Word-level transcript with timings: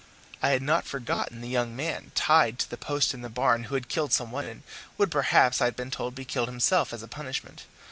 I 0.41 0.49
had 0.49 0.63
not 0.63 0.85
forgotten 0.87 1.41
the 1.41 1.47
young 1.47 1.75
man 1.75 2.11
tied 2.15 2.57
to 2.57 2.69
the 2.71 2.75
post 2.75 3.13
in 3.13 3.21
the 3.21 3.29
barn 3.29 3.65
who 3.65 3.75
had 3.75 3.87
killed 3.87 4.11
some 4.13 4.31
one, 4.31 4.45
and 4.45 4.63
would 4.97 5.11
perhaps, 5.11 5.61
I 5.61 5.65
had 5.65 5.75
been 5.75 5.91
told, 5.91 6.15
be 6.15 6.25
killed 6.25 6.49
himself 6.49 6.91
as 6.91 7.03
a 7.03 7.07
punishment. 7.07 7.65